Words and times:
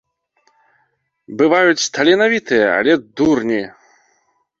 Бываюць 1.41 1.89
таленавітыя, 1.97 2.65
але 2.79 2.93
дурні. 3.21 3.61